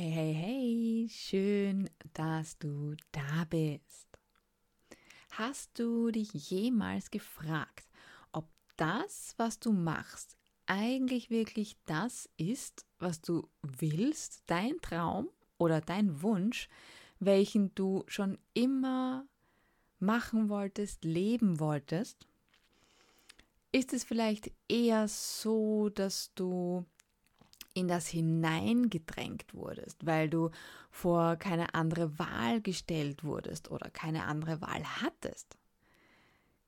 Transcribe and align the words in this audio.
Hey, 0.00 0.12
hey, 0.12 0.32
hey, 0.32 1.08
schön, 1.10 1.90
dass 2.14 2.56
du 2.56 2.94
da 3.10 3.44
bist. 3.50 4.06
Hast 5.32 5.76
du 5.76 6.12
dich 6.12 6.32
jemals 6.50 7.10
gefragt, 7.10 7.84
ob 8.30 8.48
das, 8.76 9.34
was 9.38 9.58
du 9.58 9.72
machst, 9.72 10.36
eigentlich 10.66 11.30
wirklich 11.30 11.78
das 11.84 12.30
ist, 12.36 12.86
was 13.00 13.22
du 13.22 13.48
willst, 13.62 14.44
dein 14.46 14.80
Traum 14.82 15.30
oder 15.58 15.80
dein 15.80 16.22
Wunsch, 16.22 16.68
welchen 17.18 17.74
du 17.74 18.04
schon 18.06 18.38
immer 18.54 19.26
machen 19.98 20.48
wolltest, 20.48 21.02
leben 21.02 21.58
wolltest? 21.58 22.28
Ist 23.72 23.92
es 23.92 24.04
vielleicht 24.04 24.52
eher 24.68 25.08
so, 25.08 25.88
dass 25.88 26.32
du 26.36 26.86
in 27.78 27.88
das 27.88 28.06
hineingedrängt 28.08 29.54
wurdest, 29.54 30.04
weil 30.06 30.28
du 30.28 30.50
vor 30.90 31.36
keine 31.36 31.74
andere 31.74 32.18
Wahl 32.18 32.60
gestellt 32.60 33.24
wurdest 33.24 33.70
oder 33.70 33.88
keine 33.90 34.24
andere 34.24 34.60
Wahl 34.60 34.82
hattest? 35.02 35.56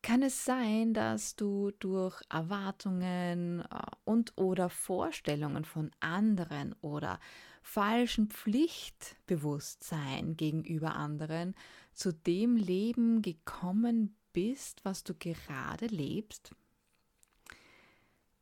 Kann 0.02 0.22
es 0.22 0.46
sein, 0.46 0.94
dass 0.94 1.36
du 1.36 1.72
durch 1.78 2.22
Erwartungen 2.30 3.60
äh, 3.60 3.66
und 4.04 4.32
oder 4.36 4.70
Vorstellungen 4.70 5.66
von 5.66 5.90
anderen 6.00 6.74
oder 6.80 7.20
falschen 7.62 8.28
Pflichtbewusstsein 8.28 10.36
gegenüber 10.36 10.94
anderen 10.94 11.54
zu 11.92 12.12
dem 12.12 12.56
Leben 12.56 13.20
gekommen 13.20 14.16
bist, 14.32 14.82
was 14.84 15.04
du 15.04 15.14
gerade 15.14 15.86
lebst? 15.86 16.54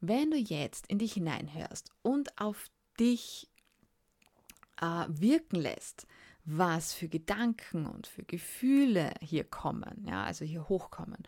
Wenn 0.01 0.31
du 0.31 0.37
jetzt 0.37 0.87
in 0.87 0.99
dich 0.99 1.15
hineinhörst 1.15 1.91
und 2.03 2.39
auf 2.41 2.69
dich 3.01 3.49
äh, 4.81 5.05
wirken 5.09 5.57
lässt, 5.57 6.07
was 6.45 6.95
für 6.95 7.09
Gedanken 7.09 7.87
und 7.87 8.07
für 8.07 8.25
Gefühle 8.25 9.13
hier 9.21 9.45
kommen, 9.45 10.05
ja, 10.07 10.25
also 10.25 10.45
hier 10.45 10.69
hochkommen, 10.69 11.23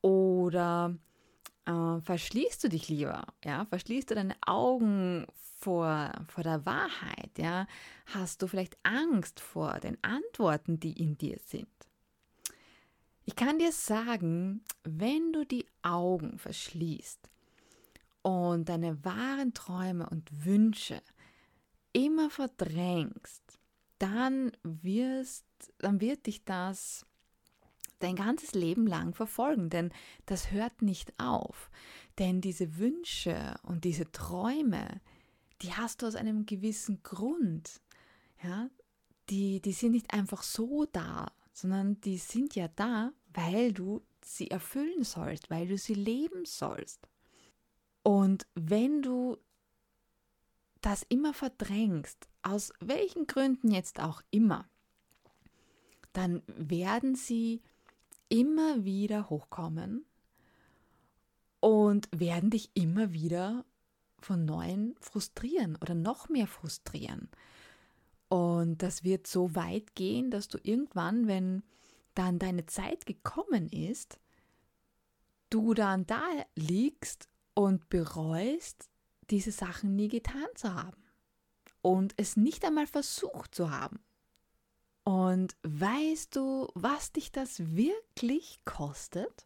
oder 0.00 0.96
äh, 1.64 2.00
verschließt 2.00 2.64
du 2.64 2.68
dich 2.68 2.88
lieber, 2.88 3.26
ja, 3.44 3.64
verschließt 3.64 4.10
du 4.10 4.14
deine 4.14 4.36
Augen 4.46 5.26
vor, 5.58 6.12
vor 6.28 6.44
der 6.44 6.64
Wahrheit, 6.66 7.30
ja, 7.38 7.66
hast 8.06 8.42
du 8.42 8.46
vielleicht 8.46 8.76
Angst 8.82 9.40
vor 9.40 9.80
den 9.80 9.96
Antworten, 10.02 10.78
die 10.78 10.92
in 10.92 11.16
dir 11.16 11.38
sind. 11.46 11.68
Ich 13.24 13.34
kann 13.34 13.58
dir 13.58 13.72
sagen, 13.72 14.62
wenn 14.82 15.32
du 15.32 15.46
die 15.46 15.66
Augen 15.82 16.38
verschließt, 16.38 17.30
und 18.24 18.70
deine 18.70 19.04
wahren 19.04 19.52
Träume 19.52 20.08
und 20.08 20.46
Wünsche 20.46 21.02
immer 21.92 22.30
verdrängst, 22.30 23.42
dann 23.98 24.50
wirst, 24.62 25.44
dann 25.78 26.00
wird 26.00 26.26
dich 26.26 26.44
das 26.44 27.06
dein 27.98 28.16
ganzes 28.16 28.54
Leben 28.54 28.86
lang 28.86 29.14
verfolgen, 29.14 29.68
denn 29.68 29.92
das 30.26 30.50
hört 30.50 30.82
nicht 30.82 31.12
auf. 31.20 31.70
Denn 32.18 32.40
diese 32.40 32.78
Wünsche 32.78 33.56
und 33.62 33.84
diese 33.84 34.10
Träume, 34.10 35.00
die 35.62 35.74
hast 35.74 36.00
du 36.02 36.06
aus 36.06 36.16
einem 36.16 36.46
gewissen 36.46 37.02
Grund. 37.02 37.82
Ja, 38.42 38.68
die, 39.28 39.60
die 39.60 39.72
sind 39.72 39.92
nicht 39.92 40.12
einfach 40.14 40.42
so 40.42 40.86
da, 40.86 41.30
sondern 41.52 42.00
die 42.00 42.18
sind 42.18 42.54
ja 42.54 42.68
da, 42.68 43.12
weil 43.34 43.72
du 43.72 44.02
sie 44.22 44.50
erfüllen 44.50 45.04
sollst, 45.04 45.50
weil 45.50 45.68
du 45.68 45.76
sie 45.76 45.94
leben 45.94 46.46
sollst. 46.46 47.06
Und 48.04 48.46
wenn 48.54 49.02
du 49.02 49.38
das 50.82 51.04
immer 51.08 51.32
verdrängst, 51.32 52.28
aus 52.42 52.72
welchen 52.78 53.26
Gründen 53.26 53.70
jetzt 53.70 53.98
auch 53.98 54.20
immer, 54.30 54.68
dann 56.12 56.42
werden 56.46 57.14
sie 57.14 57.62
immer 58.28 58.84
wieder 58.84 59.30
hochkommen 59.30 60.04
und 61.60 62.08
werden 62.14 62.50
dich 62.50 62.70
immer 62.74 63.14
wieder 63.14 63.64
von 64.20 64.44
neuem 64.44 64.94
frustrieren 65.00 65.76
oder 65.76 65.94
noch 65.94 66.28
mehr 66.28 66.46
frustrieren. 66.46 67.30
Und 68.28 68.82
das 68.82 69.02
wird 69.02 69.26
so 69.26 69.54
weit 69.54 69.94
gehen, 69.94 70.30
dass 70.30 70.48
du 70.48 70.58
irgendwann, 70.62 71.26
wenn 71.26 71.62
dann 72.14 72.38
deine 72.38 72.66
Zeit 72.66 73.06
gekommen 73.06 73.70
ist, 73.70 74.20
du 75.48 75.72
dann 75.72 76.06
da 76.06 76.22
liegst 76.54 77.28
und 77.54 77.88
bereust, 77.88 78.90
diese 79.30 79.52
Sachen 79.52 79.96
nie 79.96 80.08
getan 80.08 80.48
zu 80.54 80.74
haben 80.74 81.02
und 81.82 82.14
es 82.16 82.36
nicht 82.36 82.64
einmal 82.64 82.86
versucht 82.86 83.54
zu 83.54 83.70
haben. 83.70 84.00
Und 85.04 85.56
weißt 85.62 86.34
du, 86.34 86.68
was 86.74 87.12
dich 87.12 87.30
das 87.30 87.76
wirklich 87.76 88.60
kostet? 88.64 89.44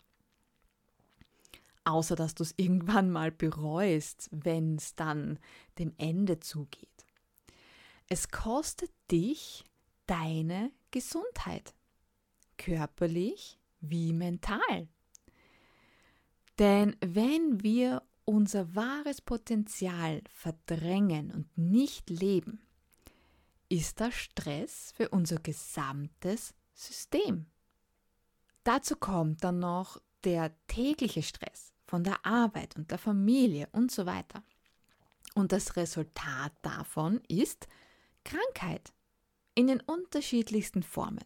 Außer 1.85 2.17
dass 2.17 2.35
du 2.35 2.45
es 2.45 2.55
irgendwann 2.57 3.11
mal 3.11 3.33
bereust, 3.33 4.29
wenn 4.31 4.77
es 4.77 4.95
dann 4.95 5.39
dem 5.79 5.95
Ende 5.97 6.39
zugeht. 6.39 6.89
Es 8.09 8.29
kostet 8.29 8.91
dich 9.11 9.65
deine 10.07 10.71
Gesundheit, 10.91 11.75
körperlich 12.57 13.59
wie 13.81 14.13
mental. 14.13 14.89
Denn 16.59 16.97
wenn 17.01 17.63
wir 17.63 18.03
unser 18.25 18.75
wahres 18.75 19.21
Potenzial 19.21 20.23
verdrängen 20.29 21.31
und 21.31 21.57
nicht 21.57 22.11
leben, 22.11 22.61
ist 23.69 24.01
das 24.01 24.15
Stress 24.15 24.93
für 24.97 25.09
unser 25.11 25.39
gesamtes 25.39 26.55
System. 26.75 27.47
Dazu 28.65 28.97
kommt 28.97 29.45
dann 29.45 29.61
noch 29.61 30.01
der 30.25 30.53
tägliche 30.67 31.23
Stress 31.23 31.73
von 31.87 32.05
der 32.05 32.25
Arbeit 32.27 32.77
und 32.77 32.91
der 32.91 32.99
Familie 32.99 33.69
und 33.73 33.91
so 33.91 34.05
weiter. 34.05 34.43
Und 35.35 35.53
das 35.53 35.77
Resultat 35.77 36.53
davon 36.63 37.21
ist 37.29 37.69
Krankheit 38.25 38.93
in 39.55 39.69
den 39.69 39.81
unterschiedlichsten 39.81 40.83
Formen. 40.83 41.25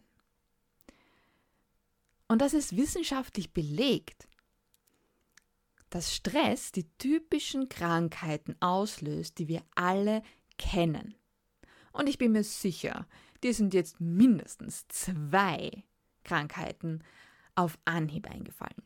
Und 2.27 2.41
das 2.41 2.53
ist 2.53 2.77
wissenschaftlich 2.77 3.51
belegt, 3.51 4.27
dass 5.93 6.15
Stress 6.15 6.71
die 6.71 6.89
typischen 6.97 7.69
Krankheiten 7.69 8.55
auslöst, 8.59 9.37
die 9.37 9.47
wir 9.47 9.61
alle 9.75 10.23
kennen. 10.57 11.13
Und 11.91 12.09
ich 12.09 12.17
bin 12.17 12.31
mir 12.31 12.43
sicher, 12.43 13.05
dir 13.43 13.53
sind 13.53 13.75
jetzt 13.75 14.01
mindestens 14.01 14.87
zwei 14.87 15.83
Krankheiten 16.23 17.03
auf 17.53 17.77
Anhieb 17.85 18.27
eingefallen. 18.27 18.81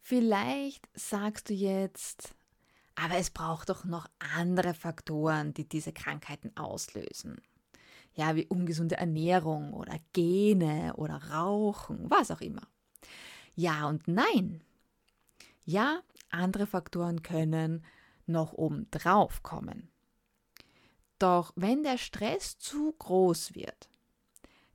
Vielleicht 0.00 0.88
sagst 0.94 1.50
du 1.50 1.52
jetzt, 1.52 2.34
aber 2.94 3.16
es 3.16 3.28
braucht 3.28 3.68
doch 3.68 3.84
noch 3.84 4.08
andere 4.36 4.72
Faktoren, 4.72 5.52
die 5.52 5.68
diese 5.68 5.92
Krankheiten 5.92 6.56
auslösen. 6.56 7.42
Ja, 8.14 8.34
wie 8.34 8.46
ungesunde 8.46 8.96
Ernährung 8.96 9.74
oder 9.74 9.98
Gene 10.14 10.94
oder 10.96 11.22
Rauchen, 11.30 12.10
was 12.10 12.30
auch 12.30 12.40
immer. 12.40 12.66
Ja 13.54 13.86
und 13.86 14.08
nein. 14.08 14.64
Ja, 15.68 16.00
andere 16.30 16.66
Faktoren 16.66 17.22
können 17.22 17.84
noch 18.24 18.54
oben 18.54 18.90
drauf 18.90 19.42
kommen. 19.42 19.90
Doch 21.18 21.52
wenn 21.56 21.82
der 21.82 21.98
Stress 21.98 22.56
zu 22.56 22.94
groß 22.98 23.54
wird, 23.54 23.90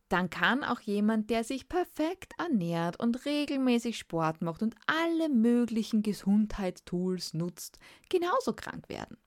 dann 0.08 0.30
kann 0.30 0.64
auch 0.64 0.82
jemand, 0.82 1.32
der 1.32 1.44
sich 1.44 1.68
perfekt 1.68 2.34
ernährt 2.38 3.00
und 3.00 3.26
regelmäßig 3.26 3.98
Sport 3.98 4.44
macht 4.44 4.62
und 4.62 4.76
alle 4.86 5.30
möglichen 5.30 6.04
Gesundheitstools 6.04 7.34
nutzt, 7.34 7.80
genauso 8.10 8.54
krank 8.54 8.88
werden. 8.88 9.18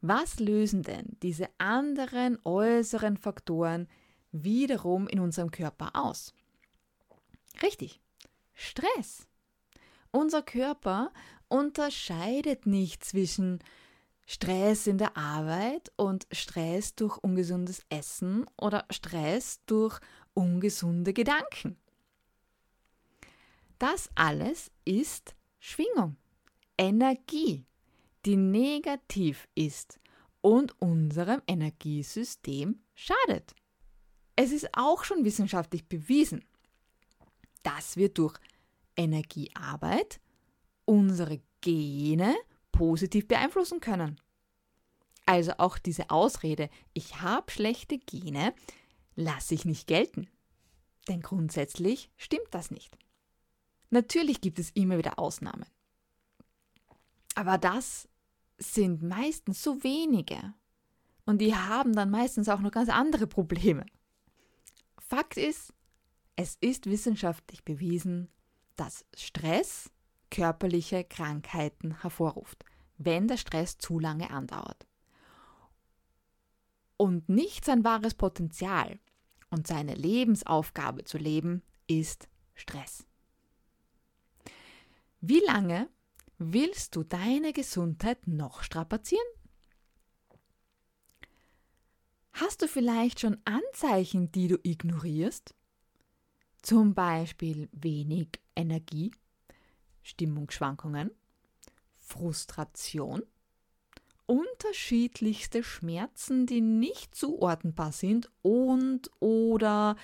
Was 0.00 0.38
lösen 0.38 0.84
denn 0.84 1.16
diese 1.24 1.48
anderen 1.58 2.38
äußeren 2.44 3.16
Faktoren 3.16 3.88
wiederum 4.30 5.08
in 5.08 5.18
unserem 5.18 5.50
Körper 5.50 5.90
aus? 5.96 6.32
Richtig, 7.60 8.00
Stress. 8.54 9.26
Unser 10.16 10.40
Körper 10.40 11.12
unterscheidet 11.48 12.64
nicht 12.64 13.04
zwischen 13.04 13.62
Stress 14.24 14.86
in 14.86 14.96
der 14.96 15.14
Arbeit 15.14 15.92
und 15.96 16.26
Stress 16.32 16.94
durch 16.94 17.18
ungesundes 17.18 17.82
Essen 17.90 18.46
oder 18.56 18.86
Stress 18.88 19.60
durch 19.66 20.00
ungesunde 20.32 21.12
Gedanken. 21.12 21.76
Das 23.78 24.08
alles 24.14 24.70
ist 24.86 25.34
Schwingung, 25.58 26.16
Energie, 26.78 27.66
die 28.24 28.36
negativ 28.36 29.46
ist 29.54 30.00
und 30.40 30.80
unserem 30.80 31.42
Energiesystem 31.46 32.80
schadet. 32.94 33.54
Es 34.34 34.50
ist 34.50 34.70
auch 34.72 35.04
schon 35.04 35.26
wissenschaftlich 35.26 35.86
bewiesen, 35.86 36.42
dass 37.62 37.98
wir 37.98 38.08
durch 38.08 38.40
Energiearbeit 38.96 40.20
unsere 40.84 41.40
Gene 41.60 42.34
positiv 42.72 43.28
beeinflussen 43.28 43.80
können. 43.80 44.20
Also 45.26 45.52
auch 45.58 45.78
diese 45.78 46.10
Ausrede, 46.10 46.70
ich 46.94 47.20
habe 47.20 47.50
schlechte 47.50 47.98
Gene, 47.98 48.54
lasse 49.16 49.54
ich 49.54 49.64
nicht 49.64 49.86
gelten. 49.86 50.30
Denn 51.08 51.20
grundsätzlich 51.20 52.10
stimmt 52.16 52.48
das 52.52 52.70
nicht. 52.70 52.96
Natürlich 53.90 54.40
gibt 54.40 54.58
es 54.58 54.70
immer 54.70 54.98
wieder 54.98 55.18
Ausnahmen. 55.18 55.66
Aber 57.34 57.58
das 57.58 58.08
sind 58.58 59.02
meistens 59.02 59.62
so 59.62 59.82
wenige. 59.82 60.54
Und 61.24 61.38
die 61.38 61.54
haben 61.54 61.92
dann 61.92 62.10
meistens 62.10 62.48
auch 62.48 62.60
noch 62.60 62.70
ganz 62.70 62.88
andere 62.88 63.26
Probleme. 63.26 63.84
Fakt 64.98 65.36
ist, 65.36 65.72
es 66.36 66.56
ist 66.60 66.86
wissenschaftlich 66.86 67.64
bewiesen, 67.64 68.28
dass 68.76 69.04
Stress 69.16 69.90
körperliche 70.30 71.04
Krankheiten 71.04 72.00
hervorruft, 72.00 72.64
wenn 72.98 73.28
der 73.28 73.36
Stress 73.36 73.78
zu 73.78 73.98
lange 73.98 74.30
andauert. 74.30 74.86
Und 76.96 77.28
nicht 77.28 77.64
sein 77.64 77.84
wahres 77.84 78.14
Potenzial 78.14 78.98
und 79.50 79.66
seine 79.66 79.94
Lebensaufgabe 79.94 81.04
zu 81.04 81.18
leben, 81.18 81.62
ist 81.86 82.28
Stress. 82.54 83.06
Wie 85.20 85.40
lange 85.40 85.88
willst 86.38 86.96
du 86.96 87.02
deine 87.02 87.52
Gesundheit 87.52 88.26
noch 88.26 88.62
strapazieren? 88.62 89.26
Hast 92.32 92.60
du 92.60 92.68
vielleicht 92.68 93.20
schon 93.20 93.38
Anzeichen, 93.44 94.30
die 94.30 94.48
du 94.48 94.58
ignorierst? 94.62 95.54
Zum 96.66 96.94
Beispiel 96.94 97.68
wenig 97.70 98.40
Energie, 98.56 99.12
Stimmungsschwankungen, 100.02 101.12
Frustration, 101.94 103.22
unterschiedlichste 104.26 105.62
Schmerzen, 105.62 106.44
die 106.44 106.60
nicht 106.60 107.14
zuordnenbar 107.14 107.92
sind 107.92 108.32
und 108.42 109.12
oder 109.20 109.94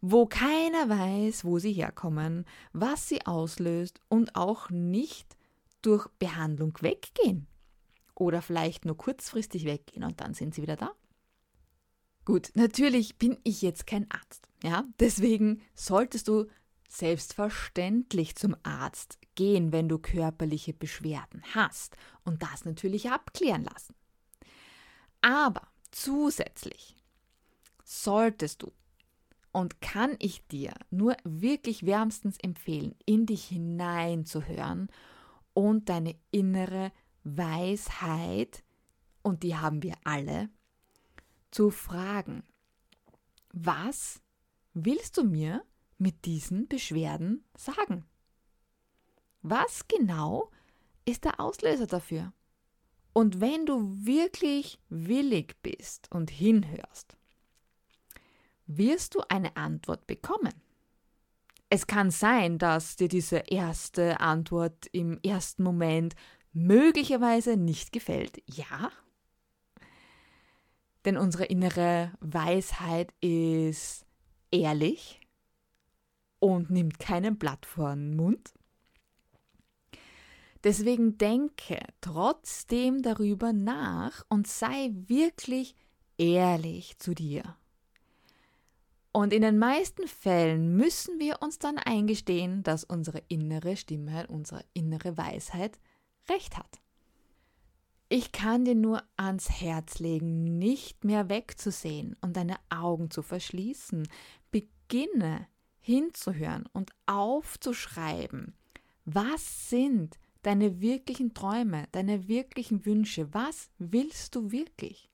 wo 0.00 0.24
keiner 0.24 0.88
weiß, 0.88 1.44
wo 1.44 1.58
sie 1.58 1.74
herkommen, 1.74 2.46
was 2.72 3.10
sie 3.10 3.26
auslöst 3.26 4.00
und 4.08 4.36
auch 4.36 4.70
nicht 4.70 5.36
durch 5.82 6.08
Behandlung 6.18 6.78
weggehen 6.80 7.46
oder 8.14 8.40
vielleicht 8.40 8.86
nur 8.86 8.96
kurzfristig 8.96 9.66
weggehen 9.66 10.02
und 10.02 10.18
dann 10.22 10.32
sind 10.32 10.54
sie 10.54 10.62
wieder 10.62 10.76
da. 10.76 10.92
Gut, 12.26 12.50
natürlich 12.54 13.18
bin 13.18 13.38
ich 13.44 13.62
jetzt 13.62 13.86
kein 13.86 14.10
Arzt, 14.10 14.48
ja? 14.62 14.84
Deswegen 14.98 15.62
solltest 15.74 16.26
du 16.26 16.46
selbstverständlich 16.88 18.34
zum 18.34 18.56
Arzt 18.64 19.18
gehen, 19.36 19.70
wenn 19.70 19.88
du 19.88 19.98
körperliche 19.98 20.74
Beschwerden 20.74 21.42
hast 21.54 21.96
und 22.24 22.42
das 22.42 22.64
natürlich 22.64 23.10
abklären 23.10 23.64
lassen. 23.64 23.94
Aber 25.22 25.68
zusätzlich 25.92 26.96
solltest 27.84 28.62
du 28.62 28.72
und 29.52 29.80
kann 29.80 30.16
ich 30.18 30.44
dir 30.48 30.74
nur 30.90 31.16
wirklich 31.22 31.86
wärmstens 31.86 32.38
empfehlen, 32.38 32.96
in 33.06 33.26
dich 33.26 33.44
hineinzuhören 33.44 34.88
und 35.54 35.88
deine 35.88 36.16
innere 36.32 36.90
Weisheit, 37.22 38.64
und 39.22 39.44
die 39.44 39.56
haben 39.56 39.82
wir 39.84 39.94
alle, 40.04 40.50
zu 41.50 41.70
fragen, 41.70 42.44
was 43.52 44.20
willst 44.74 45.16
du 45.16 45.24
mir 45.24 45.64
mit 45.98 46.24
diesen 46.24 46.68
Beschwerden 46.68 47.44
sagen? 47.56 48.04
Was 49.42 49.88
genau 49.88 50.50
ist 51.04 51.24
der 51.24 51.40
Auslöser 51.40 51.86
dafür? 51.86 52.32
Und 53.12 53.40
wenn 53.40 53.64
du 53.64 54.04
wirklich 54.04 54.78
willig 54.90 55.56
bist 55.62 56.10
und 56.12 56.30
hinhörst, 56.30 57.16
wirst 58.66 59.14
du 59.14 59.20
eine 59.28 59.56
Antwort 59.56 60.06
bekommen. 60.06 60.52
Es 61.70 61.86
kann 61.86 62.10
sein, 62.10 62.58
dass 62.58 62.96
dir 62.96 63.08
diese 63.08 63.38
erste 63.38 64.20
Antwort 64.20 64.86
im 64.92 65.18
ersten 65.22 65.62
Moment 65.62 66.14
möglicherweise 66.52 67.56
nicht 67.56 67.92
gefällt. 67.92 68.42
Ja, 68.46 68.90
denn 71.06 71.16
unsere 71.16 71.44
innere 71.44 72.12
Weisheit 72.20 73.14
ist 73.20 74.04
ehrlich 74.50 75.20
und 76.40 76.68
nimmt 76.68 76.98
keinen 76.98 77.38
Blatt 77.38 77.64
vor 77.64 77.90
den 77.90 78.16
Mund. 78.16 78.52
Deswegen 80.64 81.16
denke 81.16 81.78
trotzdem 82.00 83.02
darüber 83.02 83.52
nach 83.52 84.24
und 84.28 84.48
sei 84.48 84.90
wirklich 85.06 85.76
ehrlich 86.18 86.98
zu 86.98 87.14
dir. 87.14 87.56
Und 89.12 89.32
in 89.32 89.42
den 89.42 89.58
meisten 89.58 90.08
Fällen 90.08 90.76
müssen 90.76 91.20
wir 91.20 91.40
uns 91.40 91.58
dann 91.58 91.78
eingestehen, 91.78 92.64
dass 92.64 92.84
unsere 92.84 93.22
innere 93.28 93.76
Stimme, 93.76 94.26
unsere 94.26 94.64
innere 94.74 95.16
Weisheit 95.16 95.78
recht 96.28 96.58
hat. 96.58 96.80
Ich 98.08 98.30
kann 98.30 98.64
dir 98.64 98.76
nur 98.76 99.02
ans 99.16 99.50
Herz 99.50 99.98
legen, 99.98 100.58
nicht 100.58 101.04
mehr 101.04 101.28
wegzusehen 101.28 102.16
und 102.20 102.36
deine 102.36 102.56
Augen 102.70 103.10
zu 103.10 103.22
verschließen. 103.22 104.08
Beginne 104.52 105.48
hinzuhören 105.80 106.66
und 106.72 106.92
aufzuschreiben. 107.06 108.54
Was 109.04 109.70
sind 109.70 110.18
deine 110.42 110.80
wirklichen 110.80 111.34
Träume, 111.34 111.88
deine 111.90 112.28
wirklichen 112.28 112.86
Wünsche? 112.86 113.32
Was 113.34 113.70
willst 113.78 114.36
du 114.36 114.52
wirklich? 114.52 115.10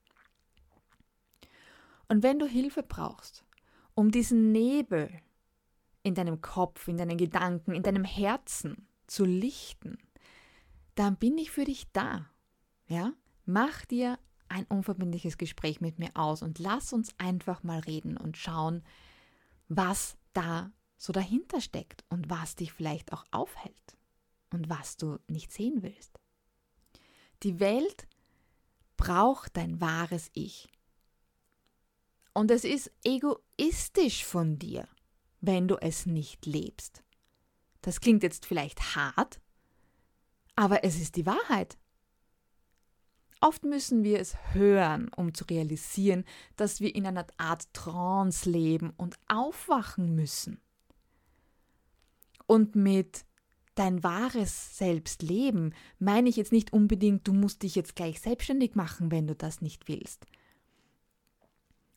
Und 2.09 2.23
wenn 2.23 2.39
du 2.39 2.47
Hilfe 2.47 2.83
brauchst, 2.83 3.43
um 3.95 4.11
diesen 4.11 4.53
Nebel 4.53 5.11
in 6.03 6.15
deinem 6.15 6.43
Kopf, 6.43 6.89
in 6.89 6.99
deinen 6.99 7.17
Gedanken, 7.17 7.75
in 7.75 7.83
deinem 7.83 8.05
Herzen 8.05 8.87
zu 9.07 9.25
lichten, 9.25 9.97
dann 10.95 11.17
bin 11.17 11.39
ich 11.39 11.51
für 11.51 11.65
dich 11.65 11.91
da. 11.93 12.32
Ja? 12.93 13.15
Mach 13.47 13.87
dir 13.87 14.19
ein 14.51 14.67
unverbindliches 14.67 15.39
Gespräch 15.39 15.81
mit 15.81 15.99
mir 15.99 16.11
aus 16.15 16.43
und 16.43 16.59
lass 16.59 16.93
uns 16.93 17.09
einfach 17.17 17.63
mal 17.63 17.81
reden 17.81 18.19
und 18.19 18.37
schauen, 18.37 18.85
was 19.69 20.19
da 20.35 20.71
so 20.99 21.11
dahinter 21.11 21.63
steckt 21.63 22.05
und 22.11 22.29
was 22.29 22.55
dich 22.55 22.71
vielleicht 22.71 23.15
auch 23.15 23.25
aufhält 23.31 23.97
und 24.53 24.69
was 24.69 24.99
du 24.99 25.19
nicht 25.27 25.53
sehen 25.53 25.83
willst. 25.83 26.21
Die 27.43 27.61
Welt 27.61 28.07
braucht 28.99 29.57
dein 29.57 29.81
wahres 29.81 30.31
Ich. 30.35 30.69
Und 32.35 32.51
es 32.51 32.65
ist 32.65 32.93
egoistisch 33.05 34.23
von 34.23 34.59
dir, 34.59 34.87
wenn 35.41 35.67
du 35.67 35.77
es 35.77 36.05
nicht 36.05 36.45
lebst. 36.45 37.03
Das 37.81 38.03
klingt 38.03 38.23
jetzt 38.23 38.45
vielleicht 38.45 38.95
hart, 38.95 39.41
aber 40.57 40.85
es 40.85 41.01
ist 41.01 41.17
die 41.17 41.25
Wahrheit. 41.25 41.79
Oft 43.43 43.65
müssen 43.65 44.05
wir 44.05 44.21
es 44.21 44.37
hören, 44.53 45.11
um 45.17 45.35
zu 45.35 45.45
realisieren, 45.45 46.25
dass 46.55 46.81
wir 46.81 46.95
in 46.95 47.07
einer 47.07 47.27
Art 47.39 47.67
Trance 47.75 48.49
leben 48.49 48.93
und 48.97 49.17
aufwachen 49.27 50.15
müssen. 50.15 50.61
Und 52.47 52.77
mit 52.77 53.25
dein 53.75 54.05
wahres 54.05 54.79
Selbst 54.79 55.23
leben 55.23 55.75
meine 55.99 56.29
ich 56.29 56.37
jetzt 56.37 56.53
nicht 56.53 56.73
unbedingt, 56.73 57.27
du 57.27 57.33
musst 57.33 57.65
dich 57.65 57.75
jetzt 57.75 57.97
gleich 57.97 58.21
selbstständig 58.21 58.77
machen, 58.77 59.11
wenn 59.11 59.27
du 59.27 59.35
das 59.35 59.61
nicht 59.61 59.89
willst. 59.89 60.25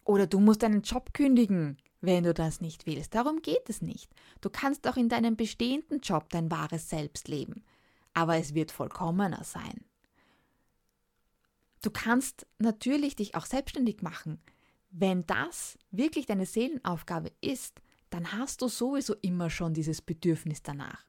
Oder 0.04 0.26
du 0.26 0.40
musst 0.40 0.64
deinen 0.64 0.82
Job 0.82 1.14
kündigen, 1.14 1.78
wenn 2.02 2.24
du 2.24 2.34
das 2.34 2.60
nicht 2.60 2.88
willst. 2.88 3.14
Darum 3.14 3.44
geht 3.44 3.70
es 3.70 3.84
nicht. 3.84 4.10
Du 4.42 4.50
kannst 4.50 4.88
auch 4.88 4.98
in 4.98 5.10
deinem 5.10 5.36
bestehenden 5.36 6.00
Job 6.00 6.28
dein 6.30 6.50
wahres 6.50 6.90
Selbst 6.90 7.28
leben. 7.28 7.64
Aber 8.16 8.36
es 8.36 8.56
wird 8.56 8.72
vollkommener 8.72 9.44
sein. 9.44 9.86
Du 11.86 11.92
kannst 11.92 12.48
natürlich 12.58 13.16
dich 13.16 13.36
auch 13.36 13.46
selbstständig 13.46 14.02
machen. 14.02 14.42
Wenn 14.90 15.24
das 15.28 15.78
wirklich 15.92 16.26
deine 16.26 16.48
Seelenaufgabe 16.48 17.32
ist, 17.42 17.80
dann 18.10 18.32
hast 18.32 18.64
du 18.64 18.70
sowieso 18.70 19.14
immer 19.22 19.52
schon 19.52 19.76
dieses 19.76 20.02
Bedürfnis 20.02 20.64
danach 20.64 21.06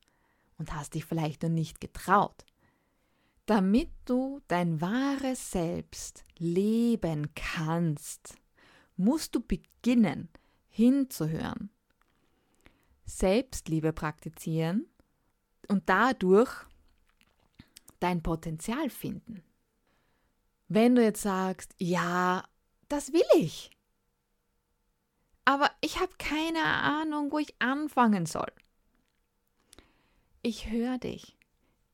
und 0.58 0.74
hast 0.74 0.92
dich 0.92 1.06
vielleicht 1.06 1.44
noch 1.44 1.48
nicht 1.48 1.80
getraut. 1.80 2.44
Damit 3.46 3.88
du 4.04 4.42
dein 4.48 4.82
wahres 4.82 5.50
Selbst 5.50 6.24
leben 6.36 7.34
kannst, 7.34 8.34
musst 8.98 9.34
du 9.34 9.40
beginnen 9.40 10.28
hinzuhören, 10.68 11.70
Selbstliebe 13.06 13.94
praktizieren 13.94 14.84
und 15.68 15.88
dadurch 15.88 16.52
dein 17.98 18.22
Potenzial 18.22 18.90
finden. 18.90 19.42
Wenn 20.68 20.94
du 20.94 21.02
jetzt 21.02 21.22
sagst, 21.22 21.74
ja, 21.78 22.44
das 22.88 23.12
will 23.12 23.22
ich, 23.36 23.70
aber 25.46 25.70
ich 25.80 26.00
habe 26.00 26.12
keine 26.18 26.64
Ahnung, 26.64 27.30
wo 27.30 27.38
ich 27.38 27.54
anfangen 27.60 28.26
soll. 28.26 28.52
Ich 30.42 30.70
höre 30.70 30.98
dich. 30.98 31.36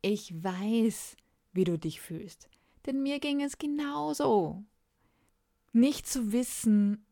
Ich 0.00 0.42
weiß, 0.42 1.16
wie 1.52 1.64
du 1.64 1.78
dich 1.78 2.00
fühlst. 2.00 2.48
Denn 2.86 3.02
mir 3.02 3.20
ging 3.20 3.42
es 3.42 3.58
genauso. 3.58 4.64
Nicht 5.72 6.08
zu 6.08 6.32
wissen, 6.32 7.04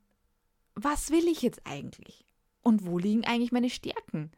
was 0.75 1.11
will 1.11 1.29
ich 1.29 1.43
jetzt 1.43 1.61
eigentlich? 1.65 2.25
Und 2.63 2.87
wo 2.87 2.99
liegen 2.99 3.25
eigentlich 3.27 3.53
meine 3.53 3.71
Stärken? 3.71 4.33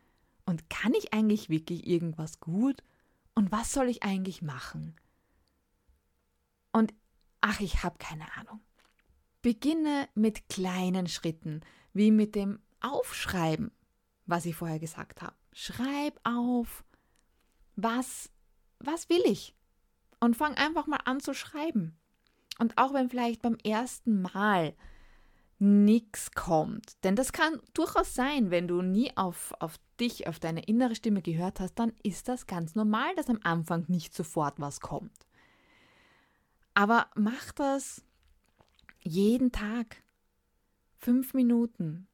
Und 0.45 0.69
kann 0.71 0.95
ich 0.95 1.15
eigentlich 1.15 1.51
wirklich 1.51 1.87
irgendwas 1.87 2.41
gut? 2.41 2.83
Und 3.37 3.53
was 3.53 3.73
soll 3.73 3.89
ich 3.89 4.03
eigentlich 4.03 4.43
machen? 4.43 4.97
Ach, 7.43 7.61
ich 7.61 7.83
habe 7.83 7.99
keine 7.99 8.25
Ahnung. 8.37 8.61
Beginne 9.43 10.09
mit 10.15 10.49
kleinen 10.49 11.09
Schritten, 11.09 11.61
wie 11.93 12.13
mit 12.13 12.35
dem 12.35 12.61
Aufschreiben, 12.81 13.73
was 14.27 14.47
ich 14.47 14.55
vorher 14.55 14.79
gesagt 14.79 15.21
habe. 15.21 15.35
Schreib 15.53 16.19
auf, 16.23 16.85
was, 17.75 18.31
was 18.79 19.09
will 19.09 19.23
ich? 19.27 19.55
Und 20.21 20.37
fang 20.37 20.55
einfach 20.55 20.87
mal 20.87 21.01
an 21.05 21.21
zu 21.21 21.35
schreiben. 21.35 21.99
Und 22.61 22.79
auch 22.79 22.95
wenn 22.95 23.11
vielleicht 23.11 23.43
beim 23.43 23.57
ersten 23.57 24.23
Mal 24.23 24.75
nichts 25.59 26.31
kommt, 26.33 27.03
denn 27.05 27.17
das 27.17 27.33
kann 27.33 27.61
durchaus 27.75 28.15
sein, 28.15 28.53
wenn 28.53 28.69
du 28.69 28.83
nie 28.83 29.17
auf, 29.17 29.53
auf 29.59 29.81
dich, 29.99 30.29
auf 30.29 30.39
deine 30.39 30.63
innere 30.63 30.95
Stimme 30.95 31.23
gehört 31.23 31.59
hast, 31.59 31.75
dann 31.75 31.93
ist 32.05 32.29
das 32.29 32.47
ganz 32.47 32.77
normal, 32.77 33.15
dass 33.17 33.29
am 33.29 33.41
Anfang 33.43 33.85
nicht 33.89 34.15
sofort 34.15 34.61
was 34.61 34.81
kommt. 34.81 35.27
Aber 36.75 37.09
mach 37.15 37.53
das 37.53 38.05
jeden 39.01 39.53
Tag. 39.53 40.03
Fünf 40.99 41.35
Minuten, 41.35 42.07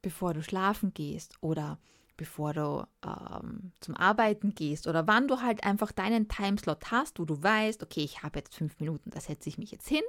bevor 0.00 0.32
du 0.32 0.42
schlafen 0.42 0.94
gehst 0.94 1.34
oder 1.42 1.78
bevor 2.16 2.54
du 2.54 2.86
ähm, 3.04 3.72
zum 3.80 3.96
Arbeiten 3.96 4.54
gehst 4.54 4.86
oder 4.86 5.06
wann 5.06 5.28
du 5.28 5.42
halt 5.42 5.64
einfach 5.64 5.92
deinen 5.92 6.28
Timeslot 6.28 6.90
hast, 6.90 7.18
wo 7.18 7.24
du 7.24 7.42
weißt, 7.42 7.82
okay, 7.82 8.00
ich 8.00 8.22
habe 8.22 8.38
jetzt 8.38 8.54
fünf 8.54 8.78
Minuten, 8.80 9.10
da 9.10 9.20
setze 9.20 9.48
ich 9.48 9.58
mich 9.58 9.70
jetzt 9.70 9.88
hin. 9.88 10.02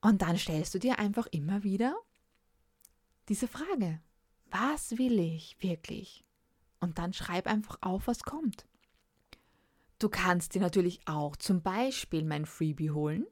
Und 0.00 0.22
dann 0.22 0.38
stellst 0.38 0.74
du 0.74 0.78
dir 0.78 0.98
einfach 0.98 1.26
immer 1.26 1.62
wieder 1.62 1.94
diese 3.28 3.46
Frage, 3.46 4.00
was 4.50 4.98
will 4.98 5.18
ich 5.20 5.56
wirklich? 5.60 6.24
Und 6.80 6.98
dann 6.98 7.12
schreib 7.12 7.46
einfach 7.46 7.78
auf, 7.80 8.06
was 8.06 8.22
kommt. 8.24 8.66
Du 10.00 10.08
kannst 10.08 10.54
dir 10.54 10.62
natürlich 10.62 10.98
auch 11.04 11.36
zum 11.36 11.60
Beispiel 11.60 12.24
mein 12.24 12.46
Freebie 12.46 12.90
holen, 12.90 13.26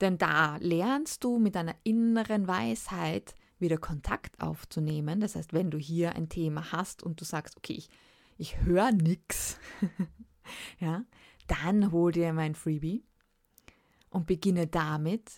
denn 0.00 0.18
da 0.18 0.56
lernst 0.56 1.22
du 1.22 1.38
mit 1.38 1.54
deiner 1.54 1.76
inneren 1.84 2.48
Weisheit 2.48 3.36
wieder 3.60 3.78
Kontakt 3.78 4.40
aufzunehmen. 4.42 5.20
Das 5.20 5.36
heißt, 5.36 5.52
wenn 5.52 5.70
du 5.70 5.78
hier 5.78 6.16
ein 6.16 6.28
Thema 6.28 6.72
hast 6.72 7.04
und 7.04 7.20
du 7.20 7.24
sagst, 7.24 7.56
okay, 7.56 7.74
ich, 7.74 7.88
ich 8.38 8.60
höre 8.62 8.90
nichts, 8.90 9.60
ja, 10.80 11.04
dann 11.46 11.92
hol 11.92 12.10
dir 12.10 12.32
mein 12.32 12.56
Freebie 12.56 13.04
und 14.10 14.26
beginne 14.26 14.66
damit, 14.66 15.30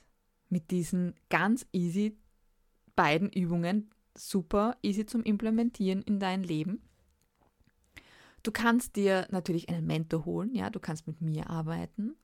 mit 0.48 0.70
diesen 0.70 1.14
ganz 1.28 1.66
easy 1.72 2.16
beiden 2.96 3.28
Übungen, 3.28 3.90
super 4.16 4.78
easy 4.82 5.04
zum 5.04 5.22
Implementieren 5.22 6.00
in 6.02 6.18
dein 6.18 6.44
Leben. 6.44 6.80
Du 8.44 8.52
kannst 8.52 8.94
dir 8.96 9.26
natürlich 9.30 9.70
einen 9.70 9.86
Mentor 9.86 10.26
holen, 10.26 10.54
ja, 10.54 10.68
du 10.68 10.78
kannst 10.78 11.06
mit 11.06 11.22
mir 11.22 11.48
arbeiten. 11.48 12.14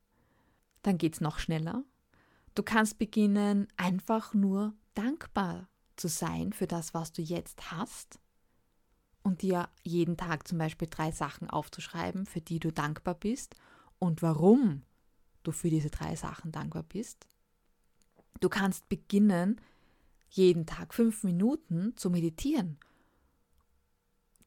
Dann 0.83 0.99
geht 0.99 1.15
es 1.15 1.21
noch 1.23 1.39
schneller. 1.39 1.83
Du 2.55 2.63
kannst 2.63 2.99
beginnen, 2.99 3.69
einfach 3.79 4.35
nur 4.35 4.75
dankbar 4.95 5.69
zu 5.97 6.09
sein 6.09 6.53
für 6.53 6.67
das, 6.67 6.93
was 6.93 7.13
du 7.13 7.23
jetzt 7.23 7.73
hast 7.73 8.21
und 9.23 9.41
dir 9.41 9.71
jeden 9.83 10.19
Tag 10.19 10.47
zum 10.47 10.59
Beispiel 10.59 10.89
drei 10.91 11.11
Sachen 11.11 11.49
aufzuschreiben, 11.49 12.27
für 12.27 12.43
die 12.43 12.61
du 12.61 12.71
dankbar 12.71 13.15
bist 13.15 13.57
und 13.99 14.21
warum 14.21 14.83
du 15.43 15.53
für 15.53 15.71
diese 15.71 15.89
drei 15.89 16.17
Sachen 16.17 16.53
dankbar 16.53 16.83
bist. 16.83 17.27
Du 18.41 18.51
kannst 18.51 18.91
beginnen, 18.91 19.59
jeden 20.29 20.67
Tag 20.67 20.93
fünf 20.93 21.25
Minuten 21.25 21.97
zu 21.97 22.11
meditieren 22.11 22.79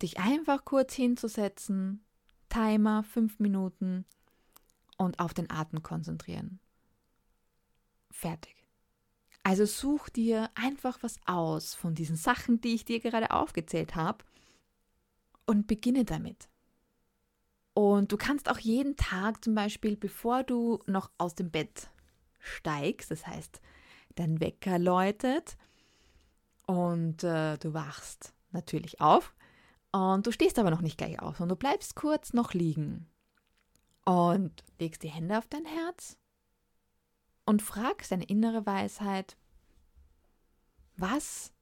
dich 0.03 0.19
einfach 0.19 0.65
kurz 0.65 0.93
hinzusetzen, 0.93 2.03
Timer 2.50 3.03
fünf 3.03 3.39
Minuten 3.39 4.05
und 4.98 5.19
auf 5.19 5.33
den 5.33 5.50
Atem 5.50 5.81
konzentrieren. 5.81 6.60
Fertig. 8.12 8.55
Also 9.41 9.65
such 9.65 10.10
dir 10.10 10.50
einfach 10.55 11.00
was 11.01 11.19
aus 11.25 11.74
von 11.74 11.95
diesen 11.95 12.15
Sachen, 12.15 12.62
die 12.62 12.75
ich 12.75 12.86
dir 12.86 13.00
gerade 13.00 13.31
aufgezählt 13.31 13.95
habe 13.95 14.24
und 15.45 15.67
beginne 15.67 16.05
damit. 16.05 16.48
Und 17.74 18.12
du 18.12 18.17
kannst 18.17 18.50
auch 18.50 18.60
jeden 18.60 18.95
Tag 18.95 19.43
zum 19.43 19.55
Beispiel, 19.55 19.98
bevor 19.98 20.43
du 20.43 20.79
noch 20.86 21.10
aus 21.17 21.36
dem 21.36 21.50
Bett 21.50 21.89
steigst, 22.39 23.10
das 23.10 23.25
heißt, 23.25 23.62
dein 24.15 24.39
Wecker 24.39 24.77
läutet 24.77 25.57
und 26.67 27.24
äh, 27.24 27.57
du 27.57 27.74
wachst 27.74 28.33
natürlich 28.51 29.01
auf, 29.01 29.33
und 29.93 30.25
du 30.25 30.31
stehst 30.31 30.57
aber 30.57 30.71
noch 30.71 30.81
nicht 30.81 30.97
gleich 30.97 31.21
auf, 31.21 31.38
sondern 31.38 31.55
du 31.55 31.59
bleibst 31.59 31.95
kurz 31.95 32.33
noch 32.33 32.53
liegen 32.53 33.07
und 34.05 34.63
legst 34.79 35.03
die 35.03 35.09
Hände 35.09 35.38
auf 35.38 35.47
dein 35.47 35.65
Herz 35.65 36.17
und 37.45 37.62
fragst 37.62 38.12
deine 38.12 38.25
innere 38.25 38.65
Weisheit, 38.65 39.38
was 40.97 41.53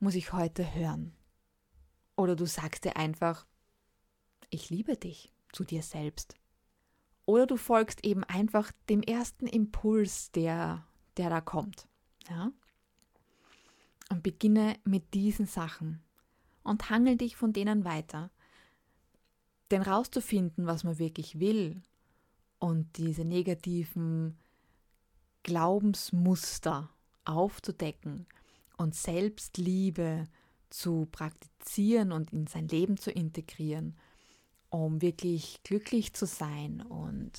muss 0.00 0.16
ich 0.16 0.32
heute 0.32 0.74
hören? 0.74 1.14
Oder 2.16 2.34
du 2.34 2.44
sagst 2.44 2.84
dir 2.84 2.96
einfach, 2.96 3.46
ich 4.50 4.68
liebe 4.68 4.96
dich 4.96 5.32
zu 5.52 5.62
dir 5.62 5.82
selbst. 5.82 6.34
Oder 7.24 7.46
du 7.46 7.56
folgst 7.56 8.04
eben 8.04 8.24
einfach 8.24 8.72
dem 8.88 9.02
ersten 9.02 9.46
Impuls, 9.46 10.32
der, 10.32 10.84
der 11.16 11.30
da 11.30 11.40
kommt. 11.40 11.86
Ja? 12.28 12.50
Und 14.10 14.24
beginne 14.24 14.76
mit 14.84 15.14
diesen 15.14 15.46
Sachen 15.46 16.02
und 16.62 16.90
hangel 16.90 17.16
dich 17.16 17.36
von 17.36 17.52
denen 17.52 17.84
weiter. 17.84 18.30
Denn 19.70 19.82
rauszufinden, 19.82 20.66
was 20.66 20.84
man 20.84 20.98
wirklich 20.98 21.38
will 21.38 21.82
und 22.58 22.96
diese 22.96 23.24
negativen 23.24 24.38
Glaubensmuster 25.42 26.90
aufzudecken 27.24 28.26
und 28.76 28.94
Selbstliebe 28.94 30.24
zu 30.70 31.06
praktizieren 31.10 32.12
und 32.12 32.32
in 32.32 32.46
sein 32.46 32.68
Leben 32.68 32.96
zu 32.96 33.10
integrieren, 33.10 33.96
um 34.68 35.02
wirklich 35.02 35.62
glücklich 35.64 36.14
zu 36.14 36.26
sein 36.26 36.80
und 36.82 37.32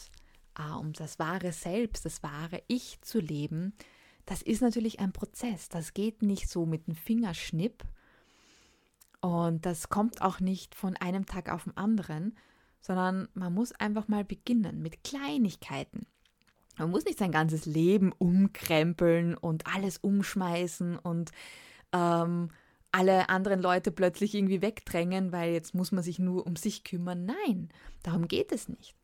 äh, 0.58 0.72
um 0.74 0.94
das 0.94 1.20
wahre 1.20 1.52
Selbst, 1.52 2.06
das 2.06 2.24
wahre 2.24 2.62
Ich 2.68 3.02
zu 3.02 3.20
leben, 3.20 3.74
das 4.26 4.42
ist 4.42 4.62
natürlich 4.62 5.00
ein 5.00 5.14
Prozess. 5.14 5.70
Das 5.70 5.94
geht 5.94 6.22
nicht 6.22 6.50
so 6.50 6.66
mit 6.66 6.88
einem 6.88 6.96
Fingerschnipp, 6.96 7.84
und 9.22 9.66
das 9.66 9.90
kommt 9.90 10.22
auch 10.22 10.40
nicht 10.40 10.76
von 10.76 10.98
einem 10.98 11.26
Tag 11.26 11.50
auf 11.52 11.64
den 11.64 11.78
anderen, 11.78 12.36
sondern 12.82 13.30
man 13.34 13.54
muss 13.54 13.72
einfach 13.74 14.08
mal 14.08 14.26
beginnen 14.26 14.82
mit 14.82 15.04
Kleinigkeiten. 15.04 16.08
Man 16.78 16.90
muss 16.90 17.06
nicht 17.06 17.20
sein 17.20 17.32
ganzes 17.32 17.66
Leben 17.66 18.12
umkrempeln 18.12 19.38
und 19.38 19.68
alles 19.68 19.98
umschmeißen 19.98 20.98
und 20.98 21.32
ähm, 21.94 22.50
alle 22.92 23.30
anderen 23.30 23.62
Leute 23.62 23.92
plötzlich 23.92 24.34
irgendwie 24.34 24.62
wegdrängen, 24.62 25.32
weil 25.32 25.54
jetzt 25.54 25.76
muss 25.76 25.92
man 25.92 26.04
sich 26.04 26.18
nur 26.18 26.46
um 26.48 26.56
sich 26.56 26.84
kümmern. 26.84 27.26
Nein, 27.26 27.70
darum 28.02 28.28
geht 28.28 28.52
es 28.52 28.68
nicht. 28.68 28.96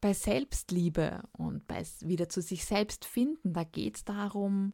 Bei 0.00 0.12
Selbstliebe 0.12 1.22
und 1.32 1.66
bei 1.68 1.84
wieder 2.00 2.28
zu 2.28 2.42
sich 2.42 2.64
selbst 2.64 3.04
finden, 3.04 3.52
da 3.52 3.64
geht 3.64 3.96
es 3.96 4.04
darum, 4.04 4.72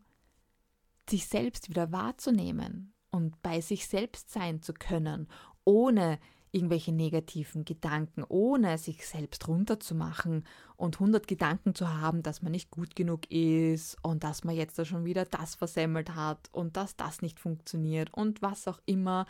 sich 1.08 1.26
selbst 1.26 1.68
wieder 1.68 1.92
wahrzunehmen, 1.92 2.92
und 3.12 3.40
bei 3.42 3.60
sich 3.60 3.86
selbst 3.86 4.32
sein 4.32 4.62
zu 4.62 4.74
können, 4.74 5.28
ohne 5.64 6.18
irgendwelche 6.52 6.92
negativen 6.92 7.64
Gedanken, 7.64 8.24
ohne 8.28 8.76
sich 8.76 9.06
selbst 9.06 9.48
runterzumachen 9.48 10.44
und 10.76 10.96
100 10.96 11.26
Gedanken 11.26 11.74
zu 11.74 11.88
haben, 11.88 12.22
dass 12.22 12.42
man 12.42 12.52
nicht 12.52 12.70
gut 12.70 12.94
genug 12.94 13.30
ist 13.30 13.96
und 14.02 14.22
dass 14.22 14.44
man 14.44 14.54
jetzt 14.54 14.78
da 14.78 14.84
schon 14.84 15.06
wieder 15.06 15.24
das 15.24 15.54
versemmelt 15.54 16.14
hat 16.14 16.50
und 16.52 16.76
dass 16.76 16.94
das 16.96 17.22
nicht 17.22 17.40
funktioniert 17.40 18.12
und 18.12 18.42
was 18.42 18.68
auch 18.68 18.80
immer 18.84 19.26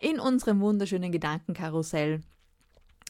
in 0.00 0.20
unserem 0.20 0.60
wunderschönen 0.60 1.10
Gedankenkarussell 1.10 2.20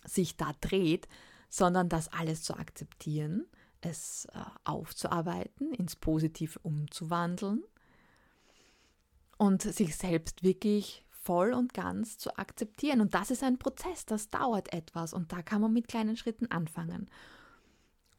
sich 0.06 0.38
da 0.38 0.52
dreht, 0.62 1.06
sondern 1.50 1.90
das 1.90 2.08
alles 2.08 2.42
zu 2.42 2.54
akzeptieren, 2.54 3.44
es 3.82 4.26
äh, 4.32 4.38
aufzuarbeiten, 4.64 5.74
ins 5.74 5.96
Positive 5.96 6.58
umzuwandeln 6.60 7.62
und 9.40 9.62
sich 9.62 9.96
selbst 9.96 10.42
wirklich 10.42 11.02
voll 11.08 11.54
und 11.54 11.72
ganz 11.72 12.18
zu 12.18 12.36
akzeptieren. 12.36 13.00
Und 13.00 13.14
das 13.14 13.30
ist 13.30 13.42
ein 13.42 13.56
Prozess, 13.56 14.04
das 14.04 14.28
dauert 14.28 14.74
etwas 14.74 15.14
und 15.14 15.32
da 15.32 15.40
kann 15.40 15.62
man 15.62 15.72
mit 15.72 15.88
kleinen 15.88 16.14
Schritten 16.18 16.50
anfangen. 16.50 17.08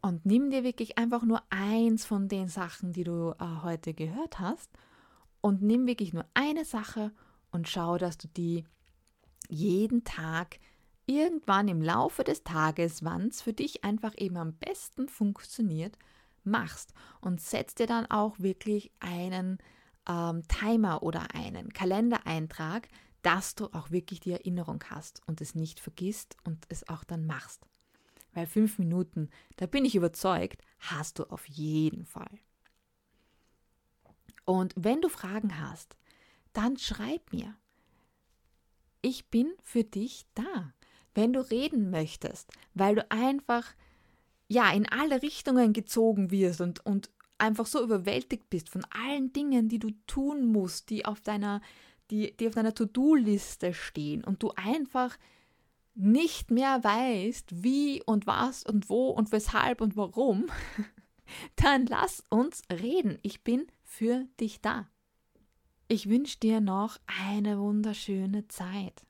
Und 0.01 0.25
nimm 0.25 0.49
dir 0.49 0.63
wirklich 0.63 0.97
einfach 0.97 1.21
nur 1.21 1.43
eins 1.51 2.05
von 2.05 2.27
den 2.27 2.47
Sachen, 2.47 2.91
die 2.91 3.03
du 3.03 3.35
äh, 3.39 3.61
heute 3.61 3.93
gehört 3.93 4.39
hast 4.39 4.71
und 5.41 5.61
nimm 5.61 5.85
wirklich 5.85 6.11
nur 6.11 6.25
eine 6.33 6.65
Sache 6.65 7.11
und 7.51 7.69
schau, 7.69 7.99
dass 7.99 8.17
du 8.17 8.27
die 8.27 8.65
jeden 9.47 10.03
Tag 10.03 10.57
irgendwann 11.05 11.67
im 11.67 11.83
Laufe 11.83 12.23
des 12.23 12.43
Tages, 12.43 13.03
wann 13.03 13.27
es 13.27 13.43
für 13.43 13.53
dich 13.53 13.83
einfach 13.83 14.13
eben 14.17 14.37
am 14.37 14.53
besten 14.53 15.07
funktioniert, 15.07 15.99
machst 16.43 16.95
und 17.19 17.41
setzt 17.41 17.77
dir 17.77 17.85
dann 17.85 18.07
auch 18.07 18.39
wirklich 18.39 18.91
einen 18.99 19.59
ähm, 20.07 20.43
Timer 20.47 21.03
oder 21.03 21.33
einen 21.33 21.71
Kalendereintrag, 21.73 22.87
dass 23.21 23.55
du 23.55 23.65
auch 23.67 23.91
wirklich 23.91 24.19
die 24.19 24.31
Erinnerung 24.31 24.83
hast 24.89 25.21
und 25.27 25.41
es 25.41 25.55
nicht 25.55 25.79
vergisst 25.79 26.37
und 26.43 26.65
es 26.69 26.87
auch 26.89 27.03
dann 27.03 27.25
machst. 27.25 27.67
Weil 28.33 28.47
fünf 28.47 28.79
Minuten, 28.79 29.29
da 29.57 29.65
bin 29.65 29.85
ich 29.85 29.95
überzeugt, 29.95 30.63
hast 30.79 31.19
du 31.19 31.25
auf 31.25 31.47
jeden 31.47 32.05
Fall. 32.05 32.39
Und 34.45 34.73
wenn 34.75 35.01
du 35.01 35.09
Fragen 35.09 35.59
hast, 35.59 35.95
dann 36.53 36.77
schreib 36.77 37.31
mir. 37.31 37.55
Ich 39.01 39.29
bin 39.29 39.53
für 39.63 39.83
dich 39.83 40.25
da. 40.35 40.73
Wenn 41.13 41.33
du 41.33 41.41
reden 41.41 41.89
möchtest, 41.89 42.51
weil 42.73 42.95
du 42.95 43.11
einfach 43.11 43.65
ja 44.47 44.71
in 44.71 44.87
alle 44.87 45.21
Richtungen 45.21 45.73
gezogen 45.73 46.31
wirst 46.31 46.61
und, 46.61 46.85
und 46.85 47.09
einfach 47.41 47.65
so 47.65 47.83
überwältigt 47.83 48.49
bist 48.49 48.69
von 48.69 48.85
allen 48.91 49.33
Dingen, 49.33 49.67
die 49.67 49.79
du 49.79 49.89
tun 50.07 50.51
musst, 50.51 50.89
die 50.89 51.05
auf 51.05 51.21
deiner, 51.21 51.61
die, 52.09 52.35
die 52.37 52.49
deiner 52.49 52.73
To-Do-Liste 52.73 53.73
stehen 53.73 54.23
und 54.23 54.43
du 54.43 54.51
einfach 54.55 55.17
nicht 55.93 56.51
mehr 56.51 56.83
weißt, 56.83 57.63
wie 57.63 58.01
und 58.03 58.27
was 58.27 58.63
und 58.63 58.89
wo 58.89 59.09
und 59.09 59.31
weshalb 59.31 59.81
und 59.81 59.97
warum, 59.97 60.45
dann 61.55 61.85
lass 61.85 62.23
uns 62.29 62.61
reden. 62.71 63.17
Ich 63.23 63.43
bin 63.43 63.67
für 63.83 64.25
dich 64.39 64.61
da. 64.61 64.87
Ich 65.87 66.07
wünsche 66.07 66.39
dir 66.39 66.61
noch 66.61 66.97
eine 67.27 67.59
wunderschöne 67.59 68.47
Zeit 68.47 69.03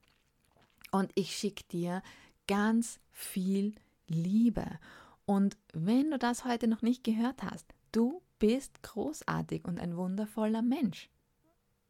und 0.91 1.11
ich 1.13 1.35
schicke 1.35 1.63
dir 1.65 2.01
ganz 2.47 2.99
viel 3.11 3.75
Liebe. 4.07 4.65
Und 5.25 5.57
wenn 5.73 6.09
du 6.09 6.17
das 6.17 6.45
heute 6.45 6.67
noch 6.67 6.81
nicht 6.81 7.03
gehört 7.03 7.43
hast, 7.43 7.73
du 7.91 8.21
bist 8.39 8.81
großartig 8.83 9.65
und 9.65 9.79
ein 9.79 9.97
wundervoller 9.97 10.61
Mensch. 10.61 11.09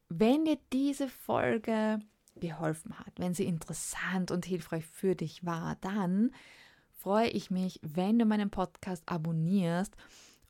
Wenn 0.08 0.44
dir 0.44 0.58
diese 0.72 1.08
Folge 1.08 1.98
geholfen 2.36 2.98
hat, 2.98 3.12
wenn 3.16 3.34
sie 3.34 3.44
interessant 3.44 4.30
und 4.30 4.44
hilfreich 4.44 4.86
für 4.86 5.14
dich 5.14 5.44
war, 5.44 5.76
dann 5.76 6.32
freue 6.90 7.28
ich 7.28 7.50
mich, 7.50 7.80
wenn 7.82 8.18
du 8.18 8.24
meinen 8.24 8.50
Podcast 8.50 9.02
abonnierst 9.06 9.96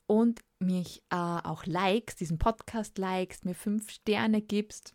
und 0.07 0.41
mich 0.59 1.03
äh, 1.11 1.17
auch 1.17 1.65
likest, 1.67 2.21
diesen 2.21 2.39
Podcast 2.39 2.99
likest, 2.99 3.45
mir 3.45 3.55
fünf 3.55 3.91
Sterne 3.91 4.43
gibst 4.43 4.95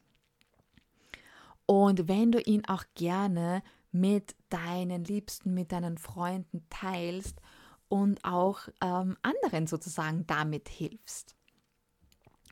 und 1.67 2.07
wenn 2.07 2.31
du 2.31 2.39
ihn 2.39 2.65
auch 2.65 2.85
gerne 2.95 3.61
mit 3.91 4.35
deinen 4.49 5.03
Liebsten, 5.03 5.53
mit 5.53 5.71
deinen 5.71 5.97
Freunden 5.97 6.65
teilst 6.69 7.39
und 7.89 8.23
auch 8.23 8.67
ähm, 8.81 9.17
anderen 9.21 9.67
sozusagen 9.67 10.25
damit 10.27 10.69
hilfst. 10.69 11.35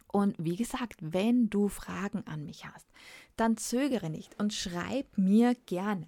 Und 0.07 0.35
wie 0.39 0.55
gesagt, 0.55 0.97
wenn 1.01 1.49
du 1.49 1.67
Fragen 1.67 2.25
an 2.25 2.45
mich 2.45 2.65
hast, 2.65 2.87
dann 3.35 3.57
zögere 3.57 4.09
nicht 4.09 4.39
und 4.39 4.53
schreib 4.53 5.17
mir 5.17 5.55
gerne. 5.65 6.07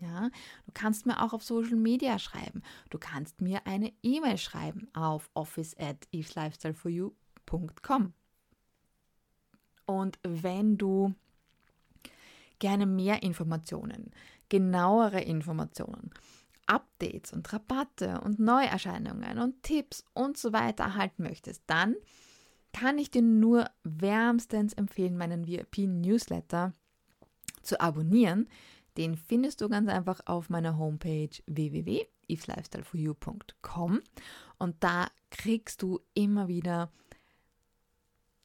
Ja, 0.00 0.30
du 0.66 0.72
kannst 0.72 1.06
mir 1.06 1.22
auch 1.22 1.34
auf 1.34 1.42
Social 1.42 1.76
Media 1.76 2.18
schreiben. 2.18 2.62
Du 2.88 2.98
kannst 2.98 3.40
mir 3.40 3.66
eine 3.66 3.92
E-Mail 4.02 4.38
schreiben 4.38 4.88
auf 4.94 5.30
office 5.34 5.76
at 5.78 6.08
eveslifestyleforyou.com. 6.12 8.14
Und 9.84 10.18
wenn 10.22 10.78
du 10.78 11.14
gerne 12.60 12.86
mehr 12.86 13.22
Informationen, 13.22 14.10
genauere 14.48 15.20
Informationen, 15.20 16.10
Updates 16.70 17.32
und 17.32 17.52
Rabatte 17.52 18.20
und 18.20 18.38
Neuerscheinungen 18.38 19.38
und 19.38 19.60
Tipps 19.62 20.04
und 20.14 20.38
so 20.38 20.52
weiter 20.52 20.84
erhalten 20.84 21.24
möchtest, 21.24 21.64
dann 21.66 21.96
kann 22.72 22.98
ich 22.98 23.10
dir 23.10 23.22
nur 23.22 23.68
wärmstens 23.82 24.74
empfehlen, 24.74 25.16
meinen 25.16 25.48
VIP-Newsletter 25.48 26.72
zu 27.62 27.80
abonnieren. 27.80 28.46
Den 28.96 29.16
findest 29.16 29.60
du 29.60 29.68
ganz 29.68 29.88
einfach 29.88 30.20
auf 30.26 30.48
meiner 30.48 30.78
Homepage 30.78 31.30
www.iflifestyleforyou.com 31.46 34.00
und 34.58 34.76
da 34.80 35.08
kriegst 35.30 35.82
du 35.82 35.98
immer 36.14 36.46
wieder 36.46 36.92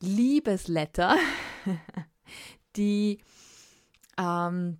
Liebesletter, 0.01 1.15
die 2.75 3.19
ähm, 4.17 4.79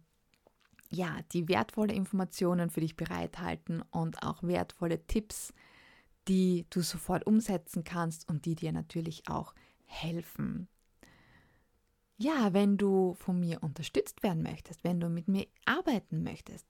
ja, 0.96 1.20
die 1.34 1.48
wertvolle 1.48 1.94
Informationen 1.94 2.70
für 2.70 2.82
dich 2.82 2.96
bereithalten 2.96 3.82
und 3.92 4.24
auch 4.24 4.44
wertvolle 4.44 5.06
Tipps, 5.08 5.54
die 6.28 6.66
du 6.70 6.82
sofort 6.82 7.28
umsetzen 7.28 7.84
kannst 7.84 8.28
und 8.30 8.46
die 8.46 8.56
dir 8.56 8.72
natürlich 8.72 9.28
auch 9.28 9.54
helfen. 9.86 10.68
Ja, 12.18 12.54
wenn 12.54 12.78
du 12.78 13.14
von 13.16 13.40
mir 13.40 13.62
unterstützt 13.62 14.24
werden 14.24 14.42
möchtest, 14.42 14.84
wenn 14.84 15.00
du 15.00 15.10
mit 15.10 15.28
mir 15.28 15.48
arbeiten 15.66 16.24
möchtest, 16.24 16.66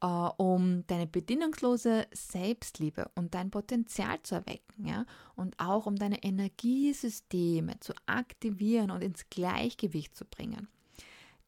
äh, 0.00 0.06
um 0.06 0.86
deine 0.86 1.06
bedingungslose 1.06 2.06
Selbstliebe 2.12 3.10
und 3.14 3.34
dein 3.34 3.50
Potenzial 3.50 4.22
zu 4.22 4.36
erwecken, 4.36 4.86
ja, 4.86 5.04
und 5.36 5.60
auch 5.60 5.84
um 5.84 5.96
deine 5.96 6.22
Energiesysteme 6.22 7.78
zu 7.80 7.92
aktivieren 8.06 8.90
und 8.90 9.04
ins 9.04 9.28
Gleichgewicht 9.28 10.16
zu 10.16 10.24
bringen, 10.24 10.68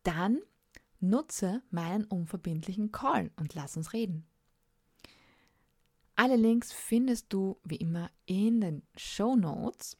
dann 0.02 0.40
nutze 1.02 1.62
meinen 1.70 2.04
unverbindlichen 2.04 2.92
Call 2.92 3.30
und 3.36 3.54
lass 3.54 3.76
uns 3.76 3.92
reden. 3.92 4.24
Alle 6.14 6.36
Links 6.36 6.72
findest 6.72 7.32
du 7.32 7.58
wie 7.64 7.76
immer 7.76 8.10
in 8.26 8.60
den 8.60 8.82
Show 8.96 9.34
Notes. 9.34 9.96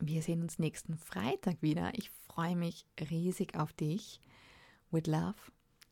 Wir 0.00 0.22
sehen 0.22 0.42
uns 0.42 0.58
nächsten 0.58 0.96
Freitag 0.96 1.60
wieder. 1.62 1.92
Ich 1.94 2.10
freue 2.10 2.56
mich 2.56 2.86
riesig 3.10 3.54
auf 3.56 3.72
dich. 3.72 4.20
With 4.90 5.06
love, 5.06 5.36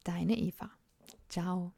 deine 0.03 0.37
Eva. 0.37 0.71
Ciao. 1.29 1.78